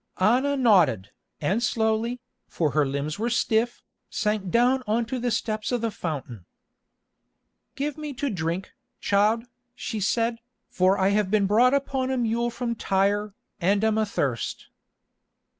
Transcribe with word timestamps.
Anna 0.17 0.57
nodded, 0.57 1.11
and 1.39 1.61
slowly, 1.61 2.21
for 2.47 2.71
her 2.71 2.87
limbs 2.87 3.19
were 3.19 3.29
stiff, 3.29 3.83
sank 4.09 4.49
down 4.49 4.81
on 4.87 5.05
to 5.05 5.19
the 5.19 5.29
step 5.29 5.63
of 5.71 5.81
the 5.81 5.91
fountain. 5.91 6.45
"Give 7.75 7.99
me 7.99 8.11
to 8.13 8.31
drink, 8.31 8.71
child," 8.99 9.45
she 9.75 9.99
said, 9.99 10.39
"for 10.71 10.97
I 10.97 11.09
have 11.09 11.29
been 11.29 11.45
brought 11.45 11.75
upon 11.75 12.09
a 12.09 12.17
mule 12.17 12.49
from 12.49 12.73
Tyre, 12.73 13.35
and 13.59 13.83
am 13.83 13.99
athirst." 13.99 14.69